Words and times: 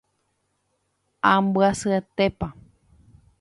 Ambyasyetépa. 1.31 2.47